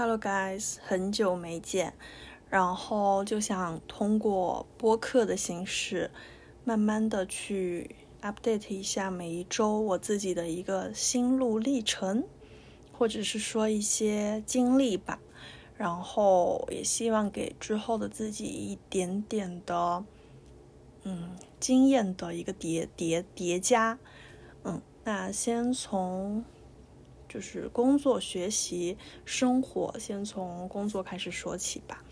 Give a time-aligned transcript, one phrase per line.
[0.00, 1.92] Hello guys，很久没见，
[2.48, 6.12] 然后就想通过播客的形式，
[6.62, 12.22] 慢慢的去 update 一下每一周我自己的一个心路历程，
[12.92, 15.18] 或者是说一些经历吧，
[15.76, 20.04] 然后也希望给之后的自己一点点的，
[21.02, 23.98] 嗯，经验的一个叠叠叠加，
[24.62, 26.44] 嗯，那先从。
[27.28, 32.02] 就是工作、学习、生活，先从工作开始说起吧。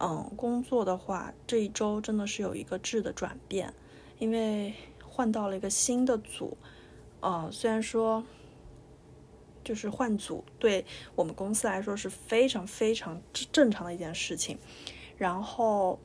[0.00, 3.72] 嗯，工作的话，这一周真的是有一个质的转变，
[4.18, 4.74] 因为
[5.04, 6.56] 换到了一个新的组。
[7.20, 8.24] 呃，虽然说，
[9.62, 13.22] 就是换组对我们公司来说是非常非常
[13.52, 14.58] 正常的一件事情，
[15.16, 15.98] 然后。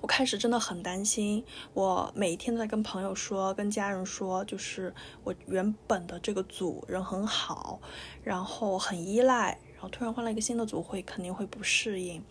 [0.00, 7.80] 我开始真的很担心，我每一天都在跟朋友说、跟家人说，就是我原本的这个组人很好，
[8.22, 12.22] 然后很依赖，然后突然换了一个新的组，会肯定会不适应。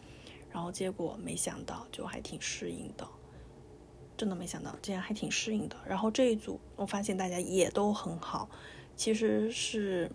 [0.52, 3.08] 然后结果没想到，就还挺适应的，
[4.16, 5.75] 真的没想到，竟然还挺适应的。
[5.83, 8.47] 然后这一组，我发现大家也都很好，
[8.95, 10.11] 其实是，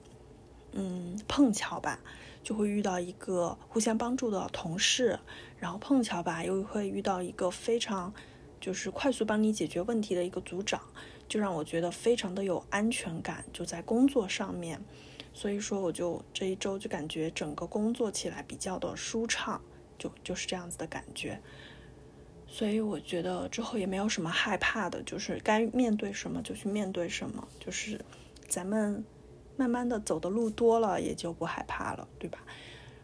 [0.72, 2.00] 嗯，碰巧吧。
[2.41, 5.19] 就会遇到一个互相帮助的同事，
[5.58, 8.14] 然后碰巧吧，又会遇到一个非常
[8.58, 10.80] 就是快速帮你解决问题的一个组长，
[11.28, 14.80] 就让我觉得非常的有安全感，就在工作上面。
[15.34, 19.60] 所以说，我就这一周就感觉整个工作起来比较的舒畅，
[19.98, 21.42] 就就是这样子的感觉。
[22.47, 28.00] 所以我觉得之后也没有什么害怕的，就是该面对什么就去面对什么，就是
[28.47, 29.05] 咱们。
[29.58, 32.38] 慢慢的走的路多了，也就不害怕了，对吧？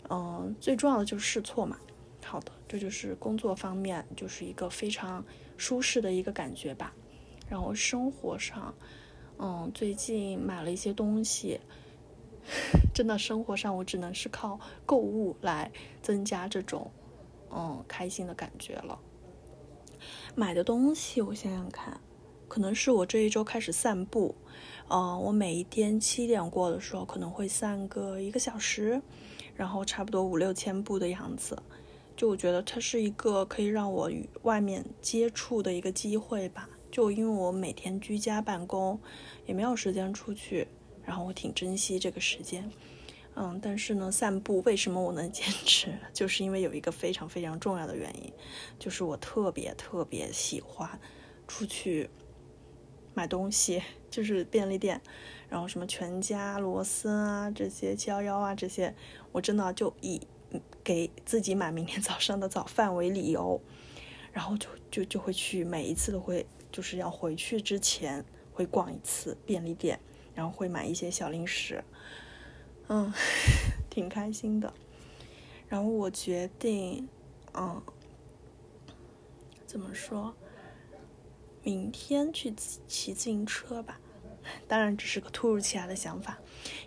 [0.09, 1.77] 嗯，最重要的就是试错嘛。
[2.25, 5.25] 好的，这就是工作方面，就是一个非常
[5.57, 6.95] 舒适的一个感觉吧。
[7.49, 8.73] 然后生活上，
[9.39, 11.61] 嗯，最近买了一些东西，
[12.95, 16.91] 真的生活上我只能是靠购物来增加这种
[17.51, 19.01] 嗯开心的感觉了。
[20.37, 22.01] 买的东西，我想想看。
[22.49, 24.35] 可能是我这一周开始散步，
[24.89, 29.01] 嗯，我每一天七点过的时候可能会散个一个小时，
[29.55, 31.61] 然后差不多五六千步的样子。
[32.17, 36.69] 就我觉得它是一个可以让我与外面接触的一个机会吧。
[36.93, 39.01] 就因为我每天居家办公，
[39.47, 40.69] 也没有时间出去，
[41.05, 42.71] 然后我挺珍惜这个时间。
[43.35, 45.93] 嗯，但是呢，散步为什么我能 坚持？
[46.13, 48.33] 就是因为有一个非常非常重要的原因，
[48.79, 50.89] 就是我特别特别喜欢
[51.49, 52.09] 出去。
[53.15, 55.01] 买东西就是便利店，
[55.49, 58.95] 然后什么全家、罗森啊这些七幺幺啊这些，
[59.33, 60.21] 我真的就以
[60.83, 63.61] 给自己买明天早上的早饭为理由，
[64.33, 69.99] 然后就就就会去每一次都会就是要回去之前会逛一次便利店，
[70.35, 71.83] 然后会买一些小零食，
[72.89, 73.13] 嗯，
[73.89, 74.73] 挺开心的。
[75.69, 77.09] 然后我决定，
[77.55, 77.83] 嗯，
[79.67, 80.35] 怎么说？
[81.65, 82.55] 明天去
[82.87, 83.99] 骑自行车吧，
[84.69, 86.39] 当然只是个突如其来的想法，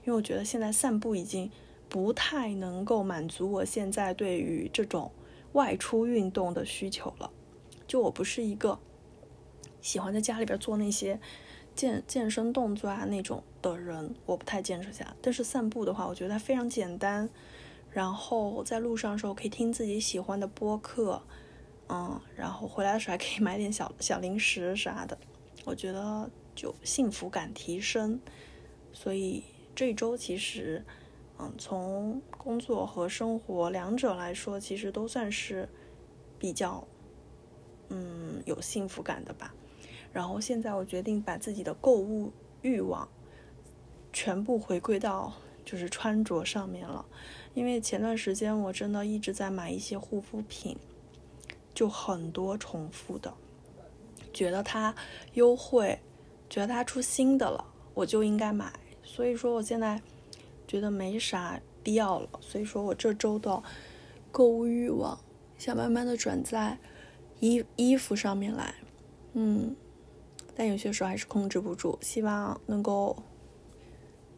[0.06, 1.52] 因为我觉得现在散步已经
[1.90, 5.12] 不太能够满足我现在对于这种
[5.54, 7.32] 外出运动的需求了。
[7.88, 8.78] 就我不是一个
[9.82, 11.20] 喜欢在家里边做那些
[11.74, 15.16] 健健身动作啊那种的人，我不太坚持下。
[15.22, 17.30] 但是散步的话，我觉得它非常简单，
[17.90, 21.24] 然后在路上的时候可以听自己喜欢的播客。
[21.90, 25.18] 嗯，然后回来的时候还可以买点小小零食啥的，
[25.64, 28.20] 我觉得就幸福感提升。
[28.92, 29.44] 所以
[29.74, 30.84] 这一周其实，
[31.40, 35.70] 嗯，从工作和生活两者来说，其实都算是
[36.38, 36.86] 比较，
[37.90, 39.54] 嗯，有幸福感的吧。
[40.12, 43.08] 然后现在我决定把自己的购物欲望
[44.12, 45.32] 全部回归到
[45.64, 47.06] 就是穿着上面了，
[47.54, 50.76] 因为前段时间我真的一直在买一些护肤品。
[51.78, 53.32] 就很多重复的，
[54.34, 54.96] 觉得它
[55.34, 56.00] 优惠，
[56.50, 58.74] 觉得它出新的了，我就应该买。
[59.04, 60.02] 所以说我现在
[60.68, 62.28] 觉得没啥必要了。
[62.42, 63.62] 所以说我这周的
[64.32, 65.20] 购物欲望
[65.60, 66.80] 想慢慢的转在
[67.42, 68.74] 衣衣服上面来，
[69.34, 69.76] 嗯，
[70.56, 72.00] 但有些时候还是控制不住。
[72.02, 73.22] 希望能够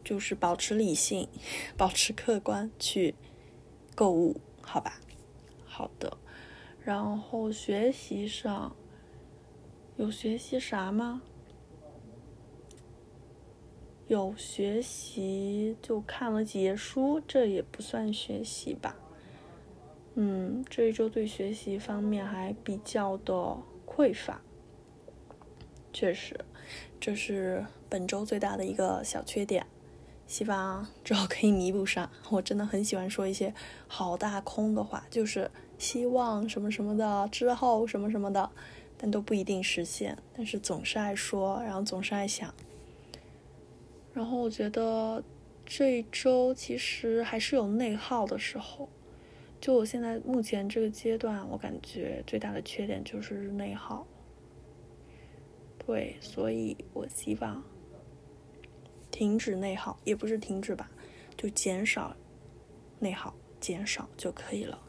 [0.04, 1.26] 就是保持理性，
[1.78, 3.14] 保持客观去
[3.94, 5.00] 购物，好吧？
[5.64, 6.18] 好的。
[6.84, 8.74] 然后学习上
[9.96, 11.22] 有学习啥吗？
[14.08, 18.96] 有学习就看了几页书，这也不算学习吧。
[20.14, 23.56] 嗯，这一周对学习方面还比较的
[23.86, 24.40] 匮乏，
[25.92, 26.40] 确实，
[26.98, 29.64] 这是本周最大的一个小缺点。
[30.30, 32.08] 希望之后可以弥补上。
[32.30, 33.52] 我真的很喜欢说一些
[33.88, 38.48] 好大空的话，就是希望什么什么的，之后什么什么的，
[38.96, 40.16] 但都不一定实现。
[40.36, 42.54] 但是总是爱说，然后总是爱想。
[44.14, 45.20] 然后我觉得
[45.66, 48.88] 这一周其实还是有内耗的时候。
[49.60, 54.06] 就我现在目前这个阶段，我感觉最大的缺点就是内耗。
[55.84, 57.60] 对，所以我希望
[59.20, 60.90] 停止内耗，也不是停止吧，
[61.36, 62.16] 就减少
[62.98, 64.80] 内耗，减少就可以了。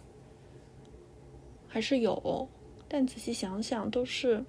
[1.68, 2.48] 还是有，
[2.88, 4.42] 但仔细想想，都是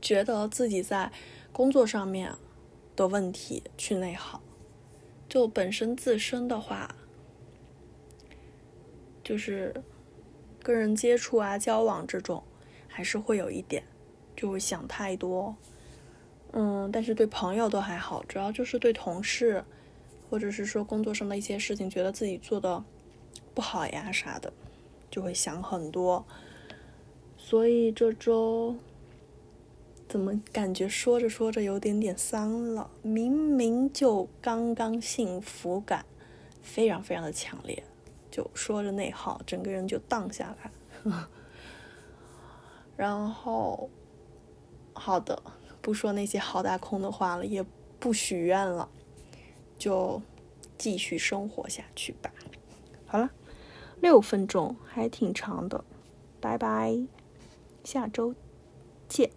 [0.00, 1.12] 觉得自己在
[1.52, 2.34] 工作上面
[2.96, 4.40] 的问题去内耗。
[5.28, 6.96] 就本身自身的话。
[9.22, 9.74] 就是
[10.62, 12.42] 跟人接触啊、交往这种，
[12.88, 13.84] 还是会有一点，
[14.34, 15.54] 就会想太多。
[16.52, 19.64] 嗯，但是对朋友都还好，主要就是对同事，
[20.28, 22.82] 或者是说工作上的一些事情，觉得自己做的
[23.54, 24.52] 不好呀啥的，
[25.10, 26.24] 就会想很多。
[27.36, 28.76] 所以这周
[30.08, 32.90] 怎么感觉说着说着有点点丧了？
[33.02, 36.04] 明明就刚刚幸福感
[36.62, 37.82] 非常非常的强烈。
[38.30, 40.70] 就说着内耗，整个人就荡下来。
[42.96, 43.90] 然后，
[44.92, 45.42] 好的，
[45.80, 47.64] 不说那些好大空的话了，也
[47.98, 48.88] 不许愿了，
[49.78, 50.20] 就
[50.76, 52.30] 继续生活下去吧。
[53.06, 53.30] 好了，
[54.00, 55.84] 六分钟还挺长的，
[56.40, 56.98] 拜拜，
[57.84, 58.34] 下周
[59.08, 59.30] 见。